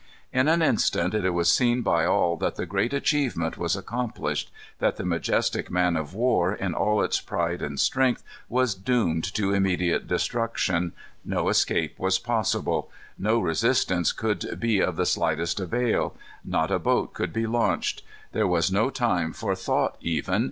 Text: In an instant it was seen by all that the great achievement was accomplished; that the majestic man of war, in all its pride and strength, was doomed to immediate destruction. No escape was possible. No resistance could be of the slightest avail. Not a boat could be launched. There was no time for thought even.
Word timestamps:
In 0.33 0.47
an 0.47 0.63
instant 0.63 1.13
it 1.13 1.29
was 1.29 1.51
seen 1.51 1.83
by 1.83 2.07
all 2.07 2.35
that 2.37 2.55
the 2.55 2.65
great 2.65 2.91
achievement 2.91 3.55
was 3.55 3.75
accomplished; 3.75 4.51
that 4.79 4.97
the 4.97 5.05
majestic 5.05 5.69
man 5.69 5.95
of 5.95 6.15
war, 6.15 6.55
in 6.55 6.73
all 6.73 7.03
its 7.03 7.21
pride 7.21 7.61
and 7.61 7.79
strength, 7.79 8.23
was 8.49 8.73
doomed 8.73 9.23
to 9.35 9.53
immediate 9.53 10.07
destruction. 10.07 10.93
No 11.23 11.49
escape 11.49 11.99
was 11.99 12.17
possible. 12.17 12.89
No 13.19 13.37
resistance 13.39 14.11
could 14.11 14.57
be 14.59 14.79
of 14.79 14.95
the 14.95 15.05
slightest 15.05 15.59
avail. 15.59 16.15
Not 16.43 16.71
a 16.71 16.79
boat 16.79 17.13
could 17.13 17.31
be 17.31 17.45
launched. 17.45 18.01
There 18.31 18.47
was 18.47 18.71
no 18.71 18.89
time 18.89 19.33
for 19.33 19.53
thought 19.53 19.97
even. 20.01 20.39